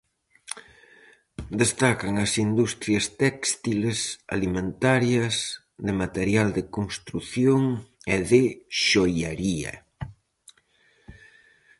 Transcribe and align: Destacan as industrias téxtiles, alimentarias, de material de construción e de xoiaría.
Destacan 1.61 2.13
as 2.25 2.31
industrias 2.45 3.05
téxtiles, 3.21 3.99
alimentarias, 4.35 5.35
de 5.85 5.93
material 6.03 6.47
de 6.57 6.63
construción 6.77 7.61
e 8.15 8.17
de 8.31 8.43
xoiaría. 8.87 9.73